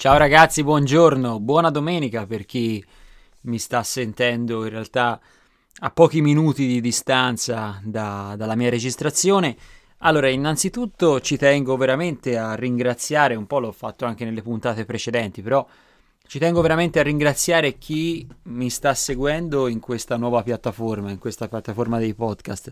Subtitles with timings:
[0.00, 2.82] Ciao ragazzi, buongiorno, buona domenica per chi
[3.40, 5.20] mi sta sentendo in realtà
[5.80, 9.56] a pochi minuti di distanza da, dalla mia registrazione.
[9.98, 15.42] Allora, innanzitutto ci tengo veramente a ringraziare, un po' l'ho fatto anche nelle puntate precedenti,
[15.42, 15.66] però
[16.28, 21.48] ci tengo veramente a ringraziare chi mi sta seguendo in questa nuova piattaforma, in questa
[21.48, 22.70] piattaforma dei podcast.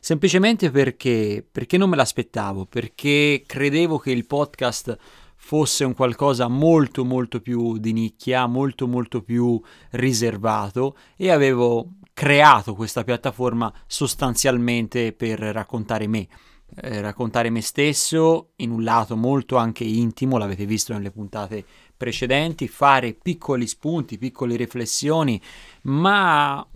[0.00, 4.96] Semplicemente perché, perché non me l'aspettavo, perché credevo che il podcast
[5.44, 9.60] fosse un qualcosa molto molto più di nicchia, molto molto più
[9.90, 16.28] riservato e avevo creato questa piattaforma sostanzialmente per raccontare me.
[16.74, 21.64] Eh, raccontare me stesso in un lato molto anche intimo, l'avete visto nelle puntate
[22.02, 25.40] precedenti, fare piccoli spunti, piccole riflessioni,
[25.82, 26.66] ma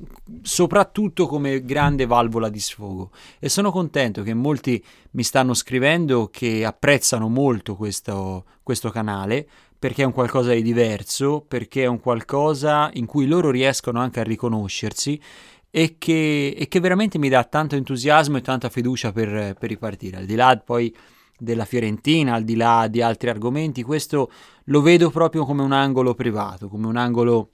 [0.43, 3.11] soprattutto come grande valvola di sfogo.
[3.41, 4.81] E sono contento che molti
[5.13, 11.45] mi stanno scrivendo che apprezzano molto questo, questo canale perché è un qualcosa di diverso,
[11.47, 15.21] perché è un qualcosa in cui loro riescono anche a riconoscersi
[15.71, 20.19] e che, e che veramente mi dà tanto entusiasmo e tanta fiducia per, per ripartire.
[20.19, 20.95] Al di là poi
[21.39, 24.31] della Fiorentina, al di là di altri argomenti, questo
[24.65, 27.51] lo vedo proprio come un angolo privato, come un angolo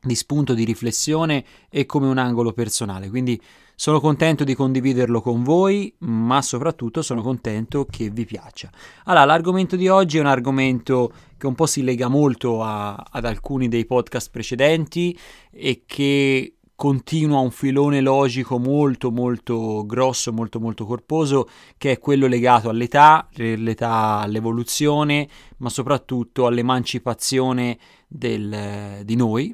[0.00, 3.08] di spunto di riflessione e come un angolo personale.
[3.08, 3.40] Quindi
[3.74, 8.70] sono contento di condividerlo con voi, ma soprattutto sono contento che vi piaccia.
[9.04, 13.24] Allora, l'argomento di oggi è un argomento che un po' si lega molto a, ad
[13.24, 15.16] alcuni dei podcast precedenti
[15.52, 22.28] e che continua un filone logico molto molto grosso, molto molto corposo, che è quello
[22.28, 27.76] legato all'età, l'età all'evoluzione, ma soprattutto all'emancipazione
[28.06, 29.52] del, di noi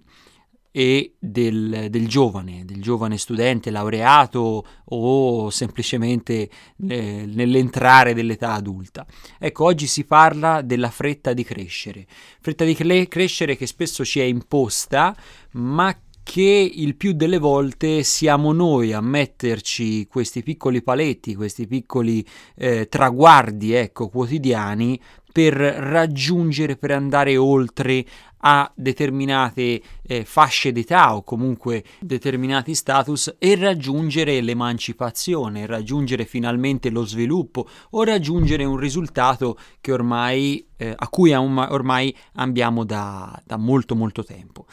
[0.70, 6.50] e del, del, giovane, del giovane studente laureato o semplicemente
[6.88, 9.06] eh, nell'entrare dell'età adulta.
[9.38, 12.06] Ecco, oggi si parla della fretta di crescere,
[12.40, 15.16] fretta di cre- crescere che spesso ci è imposta,
[15.52, 22.26] ma che il più delle volte siamo noi a metterci questi piccoli paletti, questi piccoli
[22.56, 25.00] eh, traguardi ecco, quotidiani
[25.30, 28.04] per raggiungere, per andare oltre
[28.46, 37.04] a determinate eh, fasce d'età o comunque determinati status e raggiungere l'emancipazione, raggiungere finalmente lo
[37.04, 44.24] sviluppo o raggiungere un risultato ormai, eh, a cui ormai ambiamo da, da molto molto
[44.24, 44.66] tempo.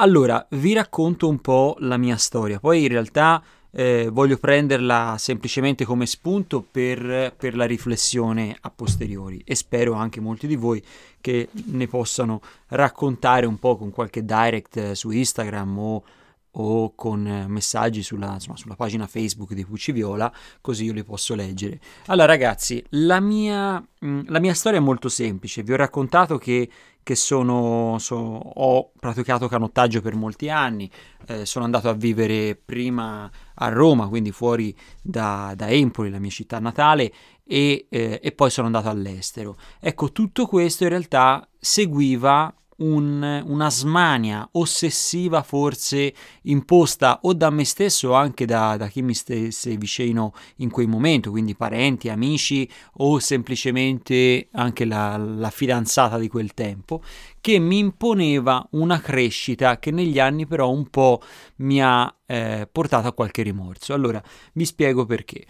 [0.00, 3.42] Allora, vi racconto un po' la mia storia, poi in realtà
[3.72, 9.42] eh, voglio prenderla semplicemente come spunto per, per, la riflessione a posteriori.
[9.44, 10.80] E spero anche molti di voi
[11.20, 16.04] che ne possano raccontare un po' con qualche direct eh, su Instagram o,
[16.52, 21.34] o con messaggi sulla, insomma, sulla, pagina Facebook di Pucci Viola, così io li posso
[21.34, 21.80] leggere.
[22.06, 26.70] Allora ragazzi, la mia, mm, la mia storia è molto semplice, vi ho raccontato che
[27.08, 30.90] che sono, so, ho praticato canottaggio per molti anni,
[31.28, 36.28] eh, sono andato a vivere prima a Roma, quindi fuori da, da Empoli, la mia
[36.28, 37.10] città natale,
[37.46, 39.56] e, eh, e poi sono andato all'estero.
[39.80, 46.12] Ecco, tutto questo in realtà seguiva un, una smania ossessiva forse
[46.42, 50.88] imposta o da me stesso o anche da, da chi mi stesse vicino in quel
[50.88, 57.02] momento, quindi parenti, amici o semplicemente anche la, la fidanzata di quel tempo,
[57.40, 61.20] che mi imponeva una crescita che negli anni però un po'
[61.56, 63.94] mi ha eh, portato a qualche rimorso.
[63.94, 64.22] Allora,
[64.52, 65.44] vi spiego perché.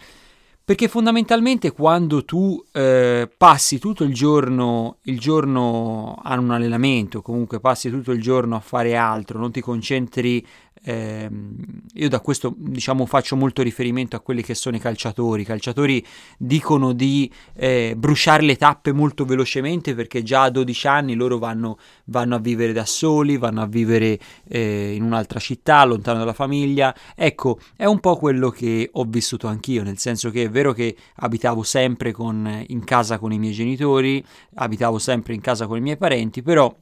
[0.69, 7.59] Perché fondamentalmente quando tu eh, passi tutto il giorno, il giorno a un allenamento, comunque
[7.59, 10.45] passi tutto il giorno a fare altro, non ti concentri
[10.89, 11.29] eh,
[11.93, 15.43] io da questo diciamo faccio molto riferimento a quelli che sono i calciatori.
[15.43, 16.03] I calciatori
[16.35, 21.77] dicono di eh, bruciare le tappe molto velocemente perché già a 12 anni loro vanno,
[22.05, 24.17] vanno a vivere da soli, vanno a vivere
[24.47, 26.95] eh, in un'altra città, lontano dalla famiglia.
[27.15, 30.95] Ecco, è un po' quello che ho vissuto anch'io, nel senso che è vero che
[31.17, 35.81] abitavo sempre con, in casa con i miei genitori, abitavo sempre in casa con i
[35.81, 36.75] miei parenti, però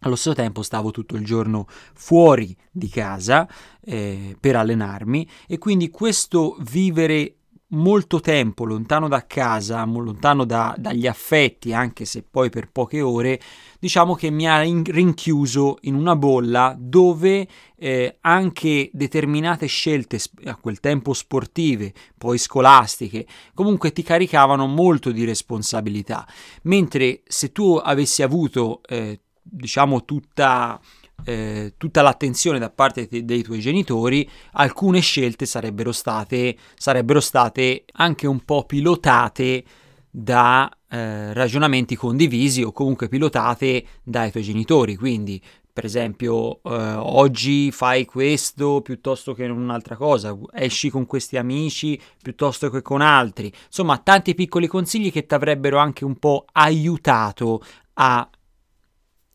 [0.00, 3.48] allo stesso tempo stavo tutto il giorno fuori di casa
[3.80, 7.38] eh, per allenarmi e quindi questo vivere
[7.70, 13.40] molto tempo lontano da casa, lontano da, dagli affetti, anche se poi per poche ore,
[13.78, 17.46] diciamo che mi ha in, rinchiuso in una bolla dove
[17.76, 25.24] eh, anche determinate scelte a quel tempo sportive, poi scolastiche, comunque ti caricavano molto di
[25.24, 26.26] responsabilità.
[26.62, 30.80] Mentre se tu avessi avuto eh, diciamo tutta,
[31.24, 37.84] eh, tutta l'attenzione da parte te, dei tuoi genitori, alcune scelte sarebbero state, sarebbero state
[37.92, 39.64] anche un po' pilotate
[40.10, 44.96] da eh, ragionamenti condivisi o comunque pilotate dai tuoi genitori.
[44.96, 45.40] Quindi,
[45.72, 52.68] per esempio, eh, oggi fai questo piuttosto che un'altra cosa, esci con questi amici piuttosto
[52.70, 53.52] che con altri.
[53.66, 57.62] Insomma, tanti piccoli consigli che ti avrebbero anche un po' aiutato
[57.94, 58.28] a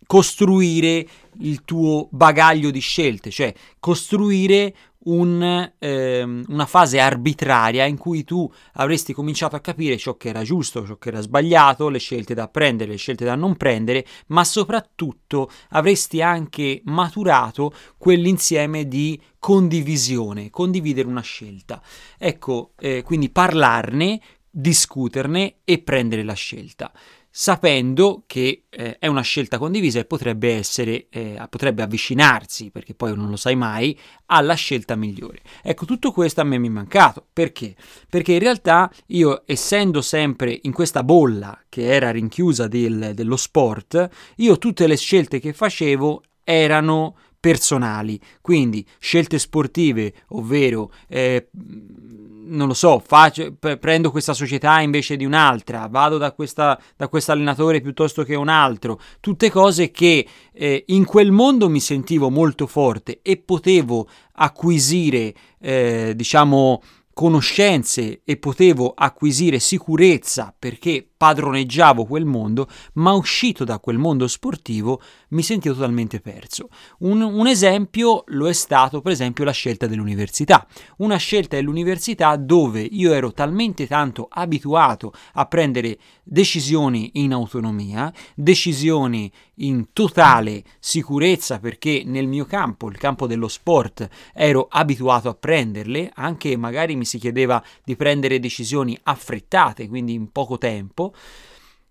[0.06, 1.08] costruire
[1.40, 4.74] il tuo bagaglio di scelte, cioè costruire
[5.06, 10.44] un, ehm, una fase arbitraria in cui tu avresti cominciato a capire ciò che era
[10.44, 14.44] giusto, ciò che era sbagliato, le scelte da prendere, le scelte da non prendere, ma
[14.44, 21.82] soprattutto avresti anche maturato quell'insieme di condivisione, condividere una scelta.
[22.18, 26.92] Ecco, eh, quindi parlarne, discuterne e prendere la scelta
[27.36, 33.16] sapendo che eh, è una scelta condivisa e potrebbe essere, eh, potrebbe avvicinarsi, perché poi
[33.16, 35.42] non lo sai mai, alla scelta migliore.
[35.64, 37.26] Ecco, tutto questo a me mi è mancato.
[37.34, 37.76] Perché?
[38.08, 44.10] Perché in realtà io, essendo sempre in questa bolla che era rinchiusa del, dello sport,
[44.36, 52.74] io tutte le scelte che facevo erano personali, quindi scelte sportive, ovvero eh, non lo
[52.74, 58.24] so, faccio, prendo questa società invece di un'altra, vado da, questa, da questo allenatore piuttosto
[58.24, 63.36] che un altro, tutte cose che eh, in quel mondo mi sentivo molto forte e
[63.36, 66.82] potevo acquisire, eh, diciamo,
[67.14, 75.02] conoscenze e potevo acquisire sicurezza perché padroneggiavo quel mondo, ma uscito da quel mondo sportivo
[75.30, 76.68] mi sentivo totalmente perso.
[77.00, 80.68] Un, un, esempio lo è stato, per esempio, la scelta dell'università.
[80.98, 89.32] Una scelta dell'università dove io ero talmente tanto abituato a prendere decisioni in autonomia, decisioni
[89.58, 96.12] in totale sicurezza perché nel mio campo, il campo dello sport, ero abituato a prenderle,
[96.16, 101.13] anche magari mi si chiedeva di prendere decisioni affrettate, quindi in poco tempo,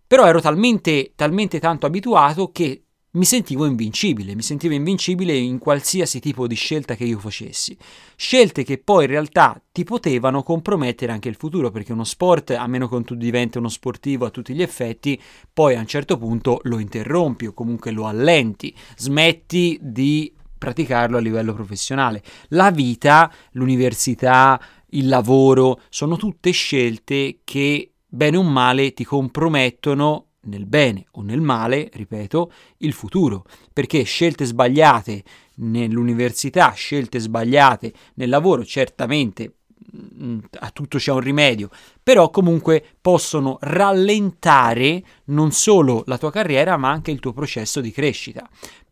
[0.07, 2.83] però ero talmente, talmente tanto abituato che
[3.15, 7.77] mi sentivo invincibile, mi sentivo invincibile in qualsiasi tipo di scelta che io facessi.
[8.17, 12.67] Scelte che poi in realtà ti potevano compromettere anche il futuro, perché uno sport, a
[12.67, 15.21] meno che tu diventi uno sportivo a tutti gli effetti,
[15.53, 21.21] poi a un certo punto lo interrompi o comunque lo allenti, smetti di praticarlo a
[21.21, 22.23] livello professionale.
[22.49, 24.59] La vita, l'università,
[24.91, 31.41] il lavoro, sono tutte scelte che bene o male ti compromettono nel bene o nel
[31.41, 35.23] male, ripeto, il futuro, perché scelte sbagliate
[35.57, 39.55] nell'università, scelte sbagliate nel lavoro, certamente
[39.97, 41.71] mm, a tutto c'è un rimedio,
[42.03, 47.93] però comunque possono rallentare non solo la tua carriera, ma anche il tuo processo di
[47.93, 48.47] crescita.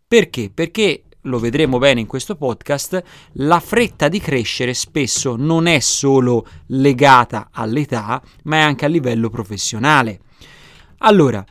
[0.09, 0.51] Perché?
[0.51, 3.03] Perché lo vedremo bene in questo podcast,
[3.33, 9.29] la fretta di crescere spesso non è solo legata all'età, ma è anche a livello
[9.29, 10.21] professionale.
[10.99, 11.45] Allora,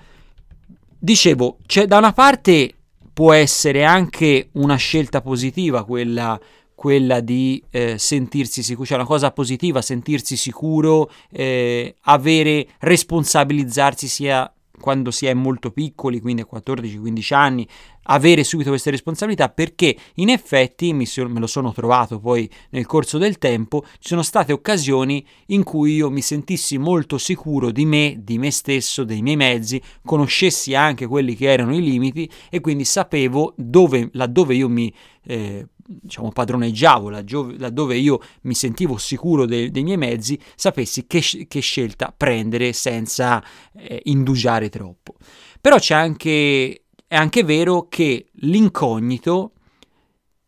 [0.98, 2.74] dicevo, cioè, da una parte
[3.14, 6.40] può essere anche una scelta positiva quella,
[6.74, 14.52] quella di eh, sentirsi sicuro, cioè una cosa positiva, sentirsi sicuro, eh, avere, responsabilizzarsi sia
[14.80, 17.68] quando si è molto piccoli, quindi a 14-15 anni,
[18.04, 23.18] avere subito queste responsabilità perché in effetti mi me lo sono trovato poi nel corso
[23.18, 28.18] del tempo, ci sono state occasioni in cui io mi sentissi molto sicuro di me,
[28.20, 32.86] di me stesso, dei miei mezzi, conoscessi anche quelli che erano i limiti e quindi
[32.86, 34.92] sapevo dove, laddove io mi
[35.24, 41.60] eh, diciamo, padroneggiavo, laddove io mi sentivo sicuro de- dei miei mezzi, sapessi che, che
[41.60, 43.44] scelta prendere senza
[43.74, 45.16] eh, indugiare troppo.
[45.60, 49.54] Però c'è anche, è anche vero che l'incognito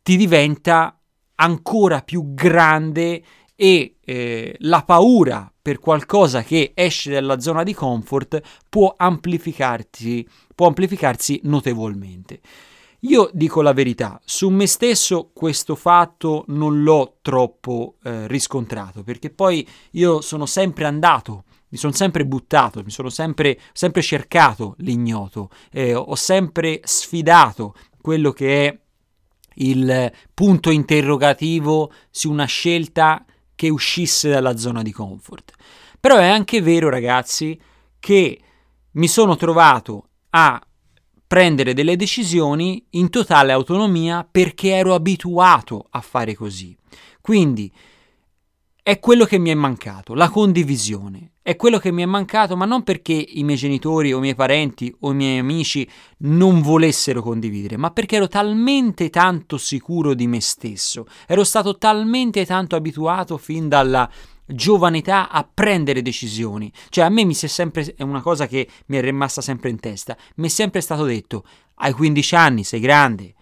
[0.04, 1.00] ti diventa
[1.36, 3.24] ancora più grande
[3.56, 10.68] e eh, la paura per qualcosa che esce dalla zona di comfort può amplificarsi, può
[10.68, 12.42] amplificarsi notevolmente.
[13.06, 19.32] Io dico la verità, su me stesso questo fatto non l'ho troppo eh, riscontrato, perché
[19.32, 25.50] poi io sono sempre andato, mi sono sempre buttato, mi sono sempre, sempre cercato l'ignoto,
[25.72, 28.80] eh, ho sempre sfidato quello che è
[29.56, 35.54] il punto interrogativo su una scelta che uscisse dalla zona di comfort.
[36.00, 37.60] Però è anche vero, ragazzi,
[38.00, 38.42] che
[38.92, 40.62] mi sono trovato a
[41.32, 46.76] prendere delle decisioni in totale autonomia perché ero abituato a fare così.
[47.22, 47.72] Quindi
[48.84, 51.36] è quello che mi è mancato, la condivisione.
[51.42, 54.36] È quello che mi è mancato, ma non perché i miei genitori o i miei
[54.36, 60.28] parenti o i miei amici non volessero condividere, ma perché ero talmente tanto sicuro di
[60.28, 64.12] me stesso, ero stato talmente tanto abituato fin dalla
[64.46, 66.72] giovane età a prendere decisioni.
[66.90, 69.70] Cioè a me mi si è sempre, è una cosa che mi è rimasta sempre
[69.70, 71.46] in testa, mi è sempre stato detto,
[71.76, 73.34] hai 15 anni, sei grande,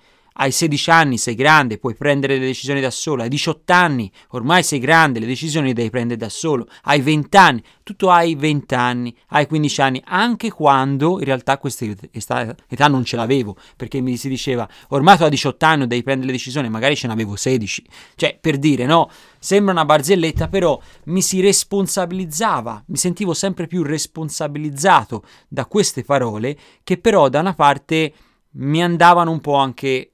[0.42, 4.64] hai 16 anni, sei grande, puoi prendere le decisioni da solo, hai 18 anni, ormai
[4.64, 7.64] sei grande, le decisioni le devi prendere da solo, hai 20 anni,
[7.98, 13.18] tu hai 20 anni, hai 15 anni, anche quando in realtà questa età non ce
[13.18, 16.96] l'avevo, perché mi si diceva, ormai tu hai 18 anni, devi prendere le decisioni, magari
[16.96, 22.98] ce n'avevo 16, cioè per dire, no, sembra una barzelletta, però mi si responsabilizzava, mi
[22.98, 28.14] sentivo sempre più responsabilizzato da queste parole, che però da una parte
[28.52, 30.14] mi andavano un po' anche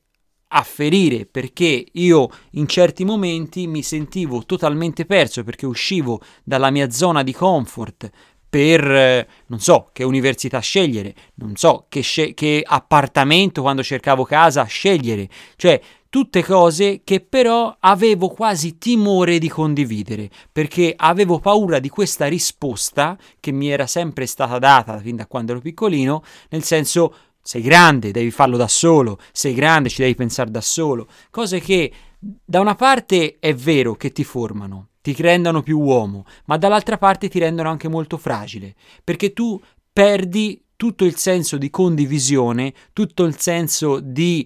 [0.58, 6.90] a ferire perché io in certi momenti mi sentivo totalmente perso perché uscivo dalla mia
[6.90, 8.10] zona di comfort
[8.50, 14.64] per non so che università scegliere, non so che, sce- che appartamento quando cercavo casa
[14.64, 15.82] scegliere, cioè
[16.16, 23.18] tutte cose che però avevo quasi timore di condividere, perché avevo paura di questa risposta
[23.42, 27.14] che mi era sempre stata data fin da quando ero piccolino, nel senso
[27.48, 31.92] sei grande, devi farlo da solo, sei grande, ci devi pensare da solo, cose che
[32.18, 37.30] da una parte è vero che ti formano, ti rendono più uomo, ma dall'altra parte
[37.30, 38.74] ti rendono anche molto fragile,
[39.04, 39.62] perché tu
[39.94, 44.46] perdi tutto il senso di condivisione, tutto il senso di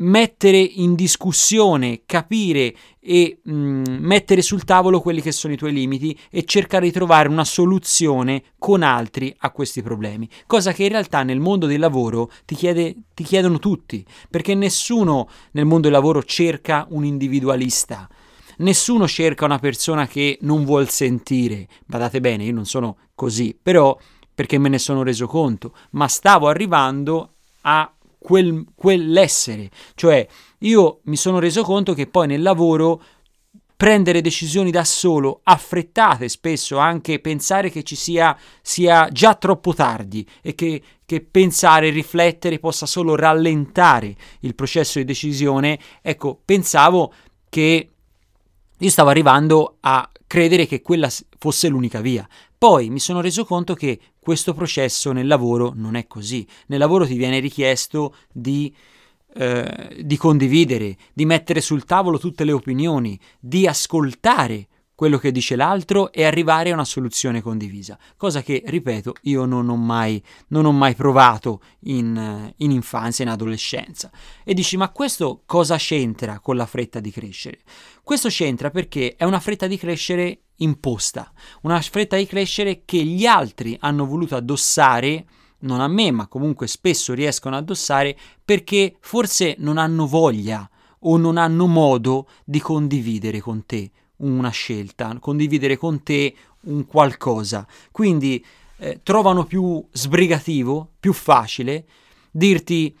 [0.00, 5.72] mettere in discussione, capire e mh, mm, mettere sul tavolo quelli che sono i tuoi
[5.72, 10.90] limiti e cercare di trovare una soluzione con altri a questi problemi, cosa che in
[10.90, 15.92] realtà nel mondo del lavoro ti, chiede, ti chiedono tutti, perché nessuno nel mondo del
[15.92, 18.08] lavoro cerca un individualista.
[18.58, 21.66] Nessuno cerca una persona che non vuol sentire.
[21.86, 23.96] Badate bene, io non sono così, però
[24.34, 27.90] perché me ne sono reso conto, ma stavo arrivando a
[28.20, 29.70] quel, quell'essere.
[29.94, 30.26] Cioè,
[30.58, 33.02] io mi sono reso conto che poi nel lavoro
[33.80, 40.24] prendere decisioni da solo, affrettate spesso, anche pensare che ci sia, sia già troppo tardi
[40.42, 47.10] e che, che pensare, riflettere possa solo rallentare il processo di decisione, ecco, pensavo
[47.48, 47.88] che
[48.76, 52.28] io stavo arrivando a credere che quella fosse l'unica via.
[52.60, 56.46] Poi mi sono reso conto che questo processo nel lavoro non è così.
[56.66, 58.70] Nel lavoro ti viene richiesto di,
[59.32, 64.68] eh, di condividere, di mettere sul tavolo tutte le opinioni, di ascoltare
[65.00, 69.70] quello che dice l'altro e arrivare a una soluzione condivisa, cosa che, ripeto, io non
[69.70, 74.10] ho mai, non ho mai provato in, in infanzia, in adolescenza.
[74.44, 77.60] E dici, ma questo cosa c'entra con la fretta di crescere?
[78.04, 83.24] Questo c'entra perché è una fretta di crescere imposta, una fretta di crescere che gli
[83.24, 85.24] altri hanno voluto addossare
[85.60, 88.14] non a me, ma comunque spesso riescono ad addossare
[88.44, 90.68] perché forse non hanno voglia
[91.04, 93.90] o non hanno modo di condividere con te
[94.20, 97.66] una scelta, condividere con te un qualcosa.
[97.90, 98.44] Quindi
[98.78, 101.84] eh, trovano più sbrigativo, più facile
[102.30, 102.96] dirti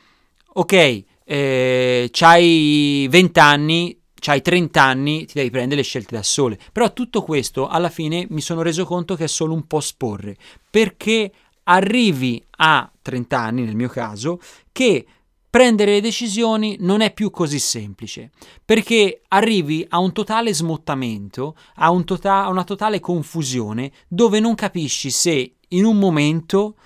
[0.52, 6.58] ok, eh, c'hai 20 anni, c'hai 30 anni, ti devi prendere le scelte da sole.
[6.72, 10.36] Però tutto questo alla fine mi sono reso conto che è solo un po' sporre,
[10.68, 11.32] perché
[11.64, 14.40] arrivi a 30 anni nel mio caso
[14.72, 15.06] che
[15.50, 18.30] prendere le decisioni non è più così semplice,
[18.64, 24.54] perché arrivi a un totale smottamento, a, un tota- a una totale confusione, dove non
[24.54, 26.76] capisci se in un momento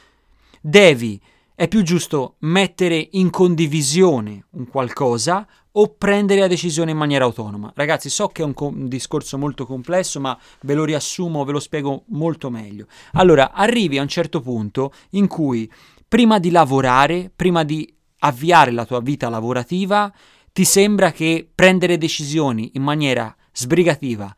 [0.62, 1.20] devi,
[1.54, 7.70] è più giusto mettere in condivisione un qualcosa o prendere la decisione in maniera autonoma.
[7.74, 11.52] Ragazzi, so che è un, co- un, discorso molto complesso, ma ve lo riassumo, ve
[11.52, 12.86] lo spiego molto meglio.
[13.12, 15.70] Allora, arrivi a un certo punto in cui
[16.06, 17.92] prima di lavorare, prima di
[18.24, 20.12] avviare la tua vita lavorativa,
[20.52, 24.34] ti sembra che prendere decisioni in maniera sbrigativa,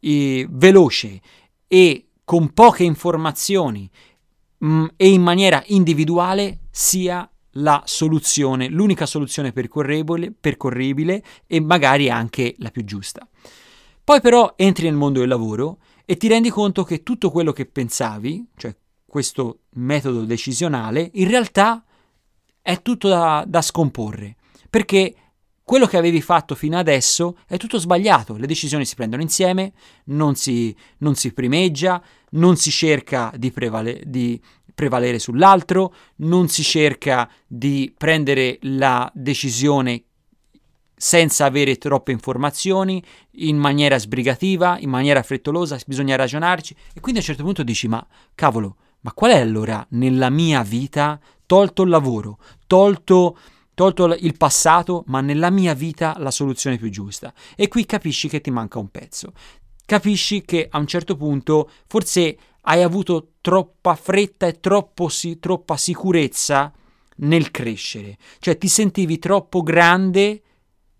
[0.00, 1.20] e veloce
[1.66, 3.88] e con poche informazioni
[4.58, 12.10] mh, mm, e in maniera individuale sia la soluzione, l'unica soluzione percorribile, percorribile e magari
[12.10, 13.26] anche la più giusta.
[14.04, 17.66] Poi però entri nel mondo del lavoro e ti rendi conto che tutto quello che
[17.66, 18.74] pensavi, cioè
[19.04, 21.82] questo metodo decisionale, in realtà
[22.62, 24.36] è tutto da, da scomporre,
[24.68, 25.14] perché
[25.62, 29.72] quello che avevi fatto fino adesso è tutto sbagliato, le decisioni si prendono insieme,
[30.04, 34.40] non si, non si primeggia, non si cerca di, prevale, di,
[34.78, 40.04] prevalere sull'altro, non si cerca di prendere la decisione
[40.94, 46.76] senza avere troppe informazioni, in maniera sbrigativa, in maniera frettolosa, bisogna ragionarci.
[46.94, 48.04] E quindi a un certo punto dici ma
[48.36, 53.38] cavolo, ma qual è allora nella mia vita tolto il lavoro, tolto,
[53.72, 57.32] tolto il passato, ma nella mia vita la soluzione più giusta.
[57.56, 59.32] E qui capisci che ti manca un pezzo.
[59.88, 65.78] capisci che a un certo punto forse hai avuto troppa fretta e troppo si- troppa
[65.78, 66.70] sicurezza
[67.20, 70.42] nel crescere, cioè ti sentivi troppo grande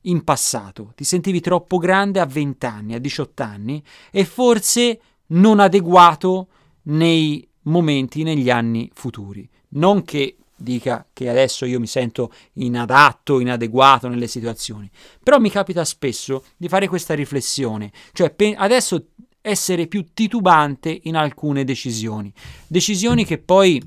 [0.02, 5.60] in passato, ti sentivi troppo grande a 20 anni, a 18 anni e forse non
[5.60, 6.48] adeguato
[6.84, 9.46] nei momenti, negli anni futuri.
[9.70, 14.90] Non che dica che adesso io mi sento inadatto, inadeguato nelle situazioni,
[15.22, 19.10] però mi capita spesso di fare questa riflessione, cioè pe- adesso
[19.40, 22.32] essere più titubante in alcune decisioni,
[22.66, 23.80] decisioni che poi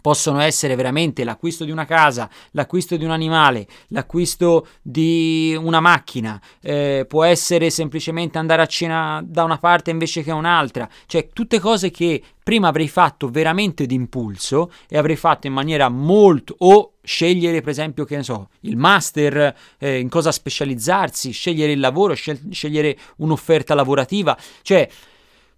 [0.00, 6.40] possono essere veramente l'acquisto di una casa, l'acquisto di un animale, l'acquisto di una macchina,
[6.60, 11.60] eh, può essere semplicemente andare a cena da una parte invece che un'altra, cioè tutte
[11.60, 17.60] cose che prima avrei fatto veramente d'impulso e avrei fatto in maniera molto o scegliere
[17.60, 22.96] per esempio che ne so il master eh, in cosa specializzarsi scegliere il lavoro scegliere
[23.16, 24.36] un'offerta lavorativa.
[24.62, 24.88] Cioè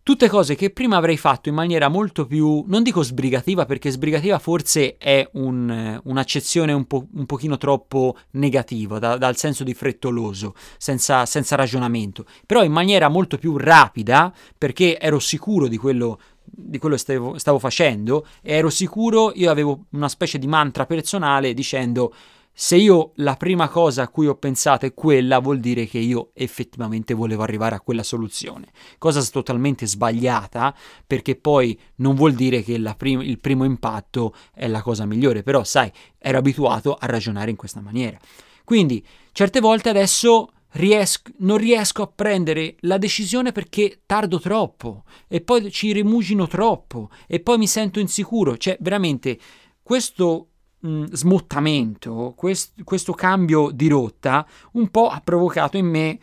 [0.05, 4.39] Tutte cose che prima avrei fatto in maniera molto più, non dico sbrigativa, perché sbrigativa
[4.39, 10.55] forse è un, un'accezione un, po', un pochino troppo negativa, da, dal senso di frettoloso,
[10.77, 16.19] senza, senza ragionamento, però in maniera molto più rapida, perché ero sicuro di quello
[16.57, 20.85] di quello che stavo, stavo, facendo e ero sicuro, io avevo una specie di mantra
[20.85, 22.15] personale dicendo
[22.57, 26.31] se io la prima cosa a cui ho pensato è quella, vuol dire che io
[26.35, 28.69] effettivamente volevo arrivare a quella soluzione.
[28.97, 30.73] Cosa totalmente sbagliata,
[31.05, 35.65] perché poi non vuol dire che prim- il primo impatto è la cosa migliore, però
[35.65, 38.17] sai, ero abituato a ragionare in questa maniera.
[38.65, 45.41] Quindi, certe volte adesso riesco, non riesco a prendere la decisione perché tardo troppo e
[45.41, 48.57] poi ci rimugino troppo e poi mi sento insicuro.
[48.57, 49.39] Cioè, veramente,
[49.83, 50.51] questo
[50.85, 56.19] mh, smottamento, quest- questo cambio di rotta, un po' ha provocato in me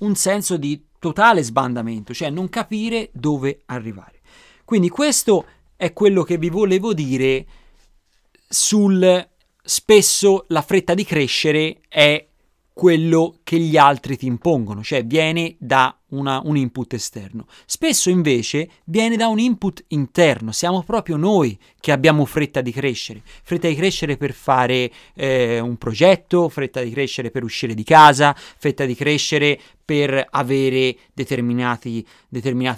[0.00, 4.20] un senso di totale sbandamento, cioè non capire dove arrivare.
[4.64, 5.44] Quindi questo
[5.76, 7.46] è quello che vi volevo dire
[8.48, 9.28] sul
[9.62, 12.26] spesso la fretta di crescere è
[12.76, 17.46] quello che gli altri ti impongono, cioè viene da una, un input esterno.
[17.64, 23.22] Spesso invece viene da un input interno, siamo proprio noi che abbiamo fretta di crescere,
[23.24, 28.36] fretta di crescere per fare eh, un progetto, fretta di crescere per uscire di casa,
[28.36, 32.04] fretta di crescere per avere determinate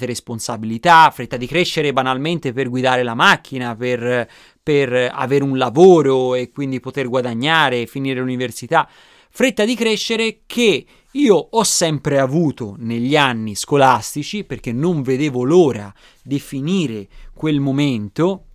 [0.07, 4.29] responsabilità, fretta di crescere banalmente per guidare la macchina, per,
[4.63, 8.89] per avere un lavoro e quindi poter guadagnare, finire l'università
[9.39, 15.95] fretta di crescere che io ho sempre avuto negli anni scolastici perché non vedevo l'ora
[16.25, 18.47] di finire quel momento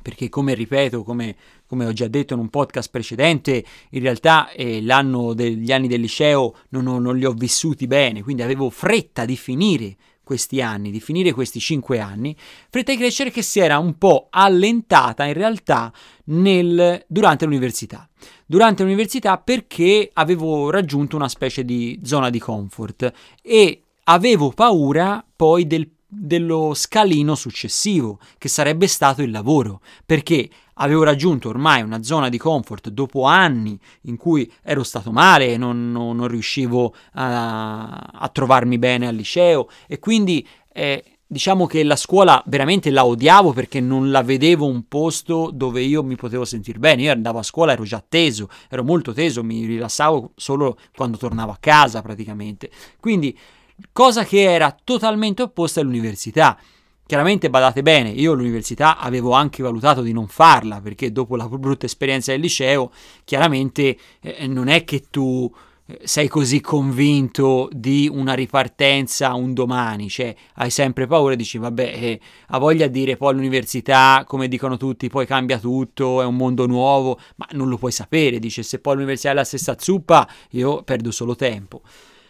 [0.00, 4.80] perché come ripeto, come, come, ho già detto in un podcast precedente, in realtà eh,
[4.80, 9.26] l'anno degli anni del liceo non, non, non, li ho vissuti bene, quindi avevo fretta
[9.26, 9.96] di finire
[10.26, 12.34] questi anni, di finire questi cinque anni,
[12.68, 15.92] fretta di crescere che si era un po' allentata in realtà
[16.24, 18.08] nel, durante l'università.
[18.44, 25.68] Durante l'università perché avevo raggiunto una specie di zona di comfort e avevo paura poi
[25.68, 32.28] del dello scalino successivo, che sarebbe stato il lavoro, perché avevo raggiunto ormai una zona
[32.28, 38.28] di comfort dopo anni in cui ero stato male non, non, non, riuscivo a, a,
[38.28, 43.80] trovarmi bene al liceo e quindi eh, diciamo che la scuola veramente la odiavo perché
[43.80, 47.02] non la vedevo un posto dove io mi potevo sentire bene.
[47.02, 51.52] Io andavo a scuola, ero già teso, ero molto teso, mi rilassavo solo quando tornavo
[51.52, 52.70] a casa praticamente.
[53.00, 53.36] Quindi
[53.92, 56.58] cosa che era totalmente opposta all'università.
[57.06, 61.86] Chiaramente badate bene, io all'università avevo anche valutato di non farla perché dopo la brutta
[61.86, 62.90] esperienza del liceo,
[63.22, 65.48] chiaramente eh, non è che tu
[65.86, 71.58] eh, sei così convinto di una ripartenza un domani, cioè hai sempre paura e dici
[71.58, 76.24] vabbè, eh, ha voglia di dire poi all'università, come dicono tutti, poi cambia tutto, è
[76.24, 79.76] un mondo nuovo, ma non lo puoi sapere, dice se poi l'università è la stessa
[79.78, 81.82] zuppa, io perdo solo tempo.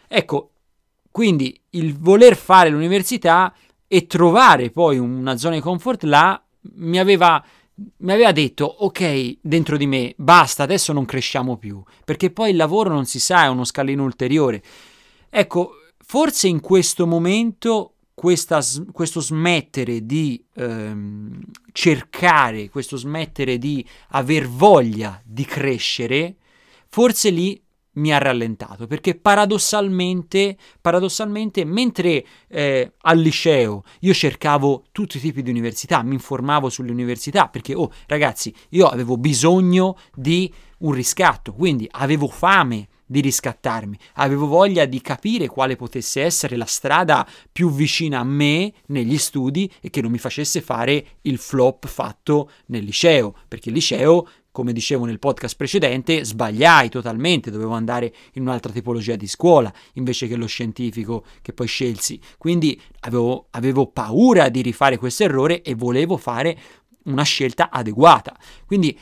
[0.07, 0.51] Ecco,
[1.17, 3.51] quindi il voler fare l'università
[3.89, 6.39] e trovare poi una zona di comfort là
[6.75, 11.83] mi aveva, mi aveva detto ok dentro di me basta adesso non cresciamo più.
[12.05, 14.63] Perché poi il lavoro non si sa è uno scalino ulteriore.
[15.31, 15.71] Ecco
[16.05, 18.61] forse in questo momento questa,
[18.93, 21.41] questo smettere di ehm,
[21.73, 26.37] cercare questo smettere di aver voglia di crescere
[26.89, 27.59] forse lì
[27.97, 35.43] mi ha rallentato perché paradossalmente, paradossalmente mentre eh, al liceo io cercavo tutti i tipi
[35.43, 41.53] di università, mi informavo sulle università perché, oh ragazzi, io avevo bisogno di un riscatto,
[41.53, 47.71] quindi avevo fame di riscattarmi, avevo voglia di capire quale potesse essere la strada più
[47.71, 52.85] vicina a me negli studi e che non mi facesse fare il flop fatto nel
[52.85, 58.73] liceo, perché il liceo come dicevo nel podcast precedente, sbagliai totalmente, dovevo andare in un'altra
[58.73, 62.19] tipologia di scuola invece che lo scientifico che poi scelsi.
[62.39, 66.59] Quindi avevo, avevo paura di rifare questo errore e volevo fare
[67.05, 68.35] una scelta adeguata.
[68.65, 68.99] Quindi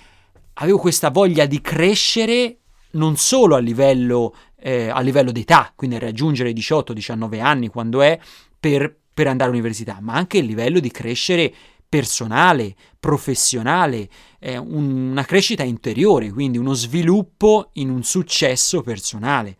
[0.54, 2.58] avevo questa voglia di crescere
[2.94, 8.18] non solo a livello, eh, a livello d'età, quindi raggiungere i 18-19 anni quando è
[8.58, 11.54] per, per andare all'università, ma anche a livello di crescere
[11.88, 19.56] personale, professionale, eh, una crescita interiore, quindi uno sviluppo in un successo personale.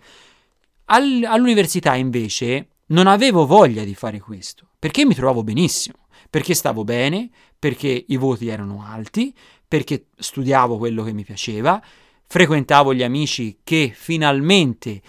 [0.87, 6.85] All- all'università invece non avevo voglia di fare questo, perché mi trovavo benissimo, perché stavo
[6.85, 9.35] bene, perché i voti erano alti,
[9.67, 11.83] perché studiavo quello che mi piaceva,
[12.27, 15.01] frequentavo gli amici che finalmente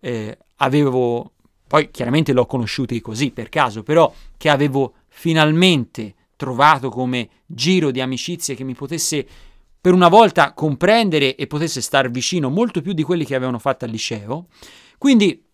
[0.00, 1.32] eh, avevo,
[1.66, 8.00] poi chiaramente l'ho conosciuti così per caso, però che avevo finalmente trovato come giro di
[8.00, 9.26] amicizie che mi potesse
[9.80, 13.84] per una volta comprendere e potesse star vicino molto più di quelli che avevano fatto
[13.84, 14.46] al liceo.
[14.96, 15.44] Quindi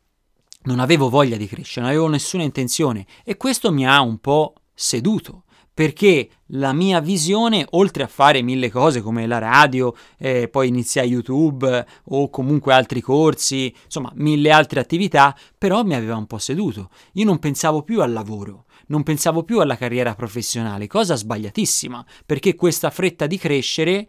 [0.63, 4.55] non avevo voglia di crescere, non avevo nessuna intenzione e questo mi ha un po'
[4.75, 10.69] seduto perché la mia visione, oltre a fare mille cose come la radio, eh, poi
[10.69, 16.37] iniziare YouTube o comunque altri corsi, insomma mille altre attività, però mi aveva un po'
[16.37, 16.91] seduto.
[17.15, 22.55] Io non pensavo più al lavoro, non pensavo più alla carriera professionale, cosa sbagliatissima, perché
[22.55, 24.07] questa fretta di crescere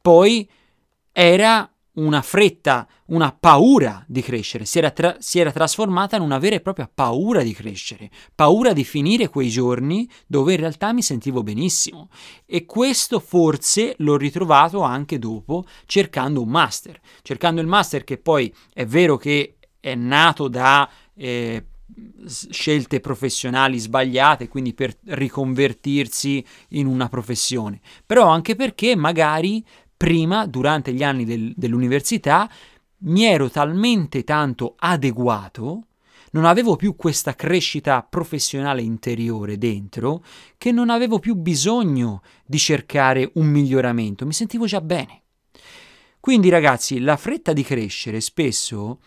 [0.00, 0.48] poi
[1.12, 6.38] era una fretta, una paura di crescere, si era, tra- si era, trasformata in una
[6.38, 11.02] vera e propria paura di crescere, paura di finire quei giorni dove in realtà mi
[11.02, 12.08] sentivo benissimo.
[12.46, 18.52] E questo forse l'ho ritrovato anche dopo cercando un master, cercando il master che poi
[18.72, 20.88] è vero che è nato da...
[21.14, 21.66] Eh,
[22.26, 29.64] scelte professionali sbagliate, quindi per riconvertirsi in una professione, però anche perché magari
[29.96, 32.50] prima, durante gli anni del, dell'università,
[33.04, 35.86] mi ero talmente tanto adeguato,
[36.32, 40.24] non avevo più questa crescita professionale interiore dentro,
[40.56, 45.22] che non avevo più bisogno di cercare un miglioramento, mi sentivo già bene.
[46.20, 49.00] Quindi ragazzi, la fretta di crescere spesso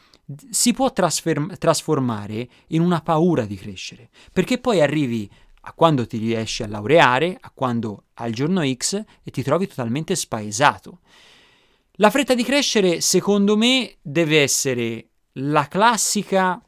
[0.49, 5.29] si può trasfer- trasformare in una paura di crescere, perché poi arrivi
[5.67, 10.15] a quando ti riesci a laureare, a quando al giorno X e ti trovi totalmente
[10.15, 10.99] spaesato.
[11.93, 16.61] La fretta di crescere, secondo me, deve essere la classica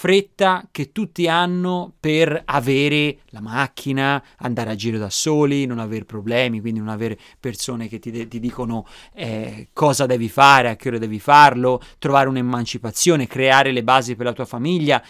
[0.00, 6.06] fretta che tutti hanno per avere la macchina, andare a giro da soli, non avere
[6.06, 10.76] problemi, quindi non avere persone che ti, de- ti dicono eh, cosa devi fare, a
[10.76, 15.04] che ora devi farlo, trovare un'emancipazione, creare le basi per la tua famiglia,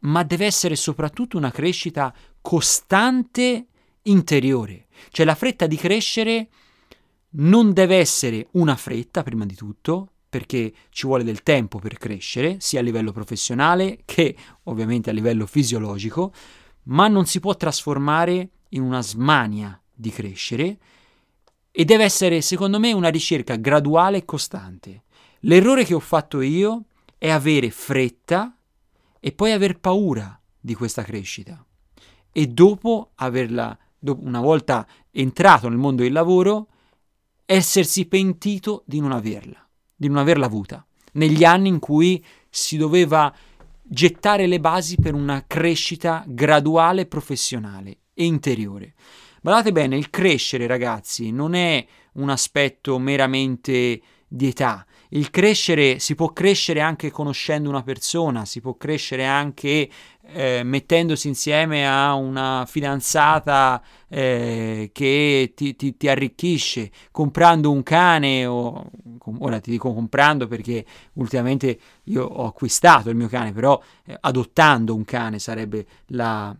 [0.00, 3.66] ma deve essere soprattutto una crescita costante
[4.02, 4.86] interiore.
[5.12, 6.48] Cioè la fretta di crescere
[7.34, 12.56] non deve essere una fretta, prima di tutto, perché ci vuole del tempo per crescere,
[12.58, 16.32] sia a livello professionale che ovviamente a livello fisiologico,
[16.84, 20.78] ma non si può trasformare in una smania di crescere
[21.70, 25.02] e deve essere, secondo me, una ricerca graduale e costante.
[25.40, 26.84] L'errore che ho fatto io
[27.18, 28.56] è avere fretta
[29.20, 31.62] e poi aver paura di questa crescita
[32.32, 36.68] e dopo averla, una volta entrato nel mondo del lavoro,
[37.44, 39.61] essersi pentito di non averla
[40.02, 43.32] di non averla avuta, negli anni in cui si doveva
[43.80, 48.94] gettare le basi per una crescita graduale professionale e interiore.
[49.40, 54.84] Guardate bene, il crescere, ragazzi, non è un aspetto meramente di età.
[55.14, 59.90] Il crescere si può crescere anche conoscendo una persona, si può crescere anche
[60.22, 68.46] eh, mettendosi insieme a una fidanzata eh, che ti, ti, ti, arricchisce, comprando un cane
[68.46, 68.90] o
[69.40, 74.94] ora ti dico comprando perché ultimamente io ho acquistato il mio cane, però eh, adottando
[74.94, 76.56] un cane sarebbe la,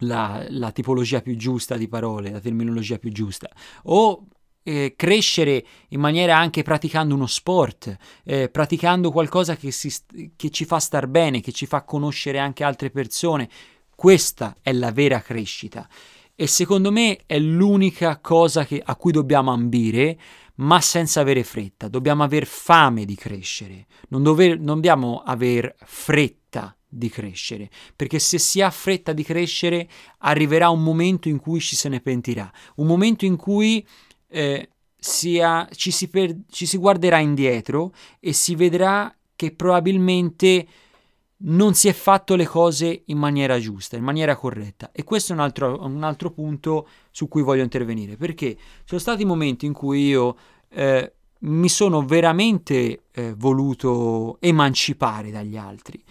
[0.00, 3.48] la, la, tipologia più giusta di parole, la terminologia più giusta.
[3.84, 4.26] O
[4.62, 9.92] eh, crescere in maniera anche praticando uno sport, eh, praticando qualcosa che, si,
[10.36, 13.48] che ci fa star bene, che ci fa conoscere anche altre persone.
[13.94, 15.88] Questa è la vera crescita
[16.34, 20.18] e secondo me è l'unica cosa che, a cui dobbiamo ambire,
[20.56, 21.88] ma senza avere fretta.
[21.88, 28.38] Dobbiamo aver fame di crescere, non, dover, non dobbiamo aver fretta di crescere, perché se
[28.38, 32.86] si ha fretta di crescere arriverà un momento in cui ci se ne pentirà, un
[32.86, 33.86] momento in cui
[34.32, 40.66] eh, sia, ci, si per, ci si guarderà indietro e si vedrà che probabilmente
[41.44, 44.90] non si è fatto le cose in maniera giusta, in maniera corretta.
[44.92, 49.00] E questo è un altro, un altro punto su cui voglio intervenire, perché ci sono
[49.00, 50.36] stati momenti in cui io
[50.68, 56.02] eh, mi sono veramente eh, voluto emancipare dagli altri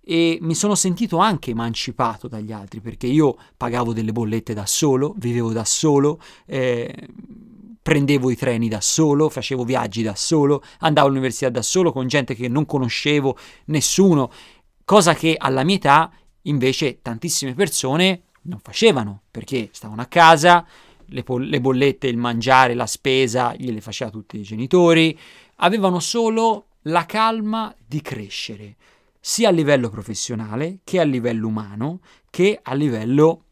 [0.00, 5.14] e mi sono sentito anche emancipato dagli altri perché io pagavo delle bollette da solo,
[5.16, 6.92] vivevo da solo, eh,
[7.90, 12.36] prendevo i treni da solo, facevo viaggi da solo, andavo all'università da solo con gente
[12.36, 14.30] che non conoscevo, nessuno,
[14.84, 20.64] cosa che alla mia età invece tantissime persone non facevano perché stavano a casa,
[21.06, 25.18] le, po- le bollette, il mangiare, la spesa gliele faceva tutti i genitori,
[25.56, 28.76] avevano solo la calma di crescere
[29.18, 31.98] sia a livello professionale che a livello umano
[32.30, 33.46] che a livello,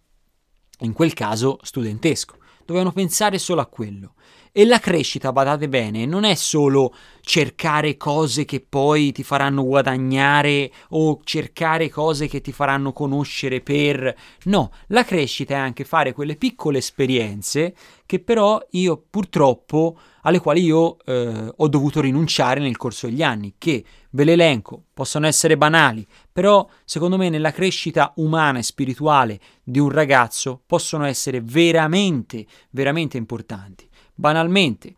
[0.82, 2.37] in quel caso, studentesco.
[2.68, 4.12] Dovevano pensare solo a quello.
[4.58, 10.72] E la crescita, badate bene, non è solo cercare cose che poi ti faranno guadagnare
[10.88, 14.12] o cercare cose che ti faranno conoscere per...
[14.46, 17.72] No, la crescita è anche fare quelle piccole esperienze
[18.04, 23.54] che però io purtroppo alle quali io eh, ho dovuto rinunciare nel corso degli anni,
[23.58, 29.78] che ve l'elenco, possono essere banali, però secondo me nella crescita umana e spirituale di
[29.78, 33.87] un ragazzo possono essere veramente, veramente importanti
[34.18, 34.94] banalmente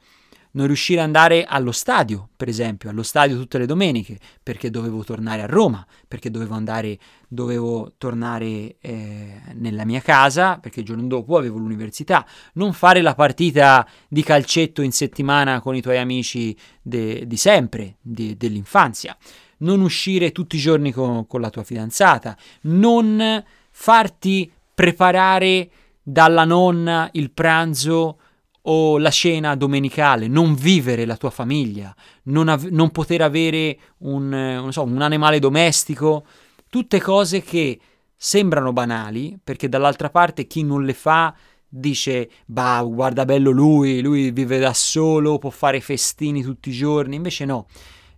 [0.53, 5.05] non riuscire ad andare allo stadio, per esempio, allo stadio tutte le domeniche, perché dovevo
[5.05, 11.07] tornare a Roma, perché dovevo andare, dovevo tornare eh, nella mia casa, perché il giorno
[11.07, 16.57] dopo avevo l'università, non fare la partita di calcetto in settimana con i tuoi amici
[16.83, 19.17] de, di sempre, de, dell'infanzia,
[19.59, 25.71] non uscire tutti i giorni con, con la tua fidanzata, non farti preparare
[26.03, 28.20] dalla nonna il pranzo
[28.63, 31.95] o la cena domenicale, non vivere la tua famiglia,
[32.25, 36.25] non, av- non poter avere un, eh, so, un animale domestico,
[36.69, 37.79] tutte cose che
[38.17, 41.35] sembrano banali, perché dall'altra parte chi non le fa
[41.67, 47.17] dice, bah, guarda bello lui, lui vive da solo, può fare festini tutti i giorni,
[47.17, 47.67] invece no.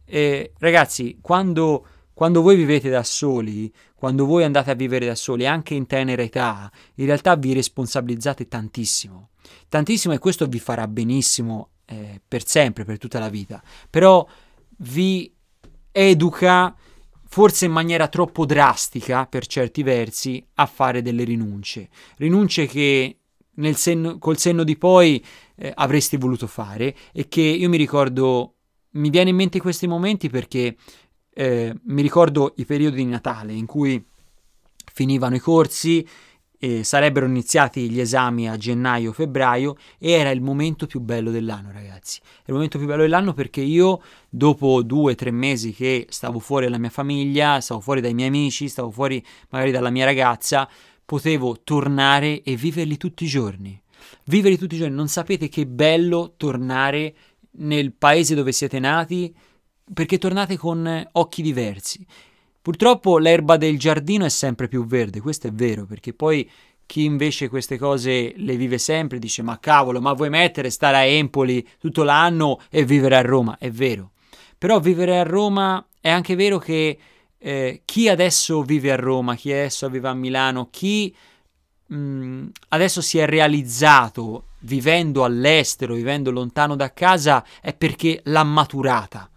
[0.05, 5.47] Eh, ragazzi, quando, quando voi vivete da soli, quando voi andate a vivere da soli,
[5.47, 9.29] anche in tenera età, in realtà vi responsabilizzate tantissimo
[9.69, 14.27] tantissimo e questo vi farà benissimo eh, per sempre, per tutta la vita, però
[14.79, 15.33] vi
[15.91, 16.75] educa
[17.29, 23.21] forse in maniera troppo drastica per certi versi a fare delle rinunce, rinunce che
[23.73, 25.25] senno, col senno di poi
[25.57, 28.57] eh, avresti voluto fare e che io mi ricordo,
[28.93, 30.77] mi viene in mente questi momenti perché
[31.35, 34.05] eh, mi ricordo i periodi di Natale in cui
[34.93, 36.07] finivano i corsi
[36.65, 42.21] eh, sarebbero iniziati gli esami a gennaio-febbraio e era il momento più bello dell'anno, ragazzi.
[42.23, 46.39] È il momento più bello dell'anno perché io, dopo due o tre mesi che stavo
[46.39, 50.69] fuori dalla mia famiglia, stavo fuori dai miei amici, stavo fuori magari dalla mia ragazza,
[51.05, 53.83] potevo tornare e viverli tutti i giorni.
[54.27, 57.13] Viverli tutti i giorni, non sapete che bello tornare
[57.55, 59.35] nel paese dove siete nati
[59.93, 62.07] perché tornate con occhi diversi
[62.63, 66.49] Purtroppo l'erba del giardino è sempre più verde, questo è vero, perché poi
[66.87, 71.03] chi invece queste cose le vive sempre dice ma cavolo, ma vuoi mettere stare a
[71.03, 73.59] Empoli tutto l'anno e vivere a Roma?
[73.59, 74.13] È vero.
[74.57, 76.97] Però vivere a Roma è anche vero che
[77.37, 81.13] eh, chi adesso vive a Roma, chi adesso vive a Milano, chi
[81.87, 88.45] mh, mm, adesso si è realizzato vivendo all'estero, vivendo lontano da casa, è perché l'ha
[88.45, 89.29] maturata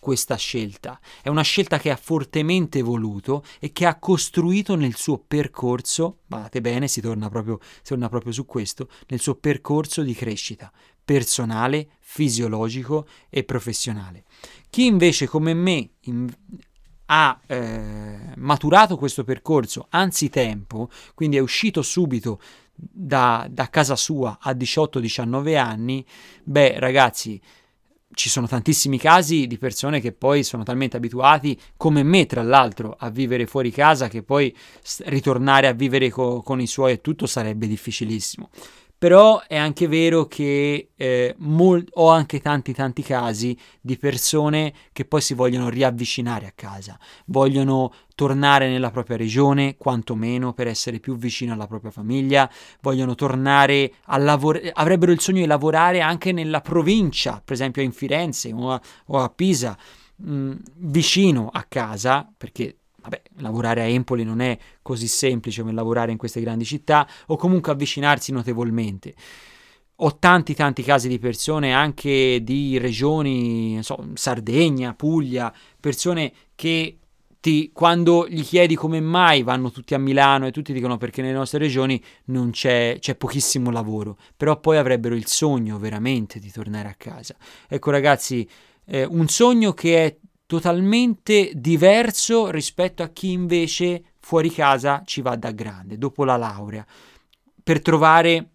[0.00, 0.98] questa scelta.
[1.22, 6.60] È una scelta che ha fortemente voluto e che ha costruito nel suo percorso, guardate
[6.60, 10.72] bene, si torna, proprio, si torna proprio su questo, nel suo percorso di crescita
[11.04, 14.24] personale, fisiologico e professionale.
[14.70, 16.32] Chi invece come me in,
[17.06, 22.40] ha eh, maturato questo percorso anzitempo, quindi è uscito subito
[22.72, 26.06] da, da casa sua a 18-19 anni,
[26.44, 27.40] beh ragazzi,
[28.12, 32.96] ci sono tantissimi casi di persone che poi sono talmente abituati, come me tra l'altro,
[32.98, 34.54] a vivere fuori casa che poi
[35.04, 38.50] ritornare a vivere co- con i suoi e tutto sarebbe difficilissimo.
[39.00, 45.06] Però è anche vero che eh, mol- ho anche tanti tanti casi di persone che
[45.06, 51.16] poi si vogliono riavvicinare a casa, vogliono tornare nella propria regione, quantomeno per essere più
[51.16, 52.50] vicino alla propria famiglia,
[52.82, 57.92] vogliono tornare a lavorare, avrebbero il sogno di lavorare anche nella provincia, per esempio in
[57.92, 59.78] Firenze o a, o a Pisa,
[60.16, 65.72] mh, mm, vicino a casa, perché vabbè, lavorare a Empoli non è così semplice come
[65.72, 69.14] lavorare in queste grandi città, o comunque avvicinarsi notevolmente.
[70.02, 76.96] ho tanti tanti casi di persone anche di regioni, so, Sardegna, Puglia, persone che
[77.40, 81.34] ti, quando gli chiedi come mai vanno tutti a Milano e tutti dicono perché nelle
[81.34, 86.88] nostre regioni non c'è, c'è pochissimo lavoro, però poi avrebbero il sogno veramente di tornare
[86.88, 87.34] a casa.
[87.68, 88.48] Ecco ragazzi,
[88.86, 90.16] eh, un sogno che è
[90.50, 96.84] totalmente diverso rispetto a chi invece fuori casa ci va da grande, dopo la laurea,
[97.62, 98.48] per trovare,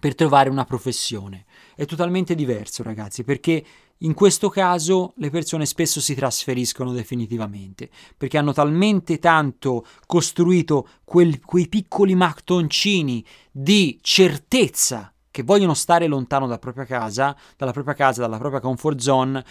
[0.00, 1.44] per trovare una professione.
[1.74, 3.62] È totalmente diverso ragazzi, perché
[3.98, 11.44] in questo caso le persone spesso si trasferiscono definitivamente perché hanno talmente tanto costruito quel,
[11.44, 18.22] quei piccoli mattoncini di certezza che vogliono stare lontano dalla propria casa, dalla propria casa,
[18.22, 19.44] dalla propria comfort zone,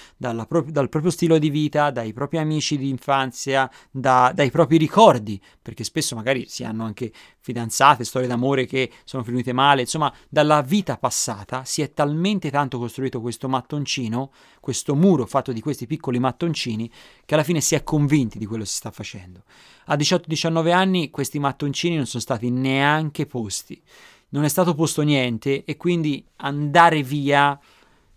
[0.45, 5.41] pro- dal proprio stile di vita, dai propri amici di infanzia, da- dai propri ricordi,
[5.61, 10.61] perché spesso magari si hanno anche fidanzate, storie d'amore che sono finite male, insomma, dalla
[10.61, 16.19] vita passata si è talmente tanto costruito questo mattoncino, questo muro fatto di questi piccoli
[16.19, 16.91] mattoncini,
[17.23, 19.43] che alla fine si è convinti di quello che si sta facendo.
[19.85, 23.81] A 18-19 anni questi mattoncini non sono stati neanche posti
[24.29, 27.57] non è stato posto niente e quindi andare via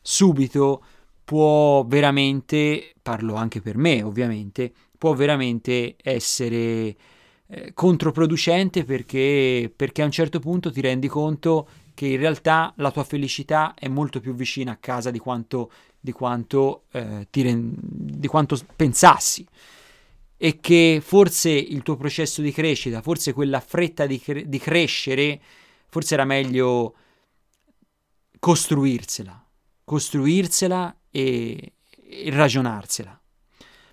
[0.01, 0.83] subito
[1.25, 6.96] può veramente, parlo anche per me ovviamente, può veramente essere
[7.46, 12.90] eh, controproducente perché, perché a un certo punto ti rendi conto che in realtà la
[12.90, 15.70] tua felicità è molto più vicina a casa di quanto,
[16.01, 19.46] di quanto, eh, rend- di quanto pensassi.
[20.37, 25.40] E che forse il tuo processo di crescita, forse quella fretta di, cre- di crescere
[25.90, 26.94] forse era meglio
[28.38, 29.46] costruirsela,
[29.85, 33.20] costruirsela e, e ragionarsela.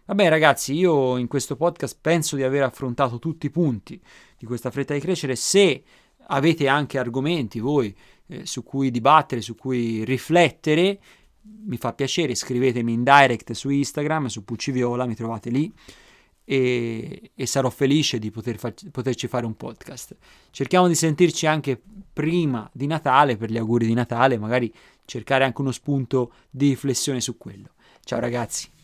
[0.06, 4.02] Vabbè ragazzi, io in questo podcast penso di aver affrontato tutti i punti
[4.38, 5.36] di questa fretta di crescere.
[5.36, 5.84] Se
[6.28, 7.94] avete anche argomenti voi
[8.28, 11.00] eh, su cui dibattere, su cui riflettere,
[11.66, 15.74] mi fa piacere, scrivetemi in direct su Instagram, su Pucci Viola, mi trovate lì
[16.50, 20.16] e, e sarò felice di poter fa- poterci fare un podcast.
[20.50, 21.78] Cerchiamo di sentirci anche
[22.14, 27.20] prima di Natale per gli auguri di Natale, magari cercare anche uno spunto di riflessione
[27.20, 27.72] su quello.
[28.02, 28.77] Ciao ragazzi.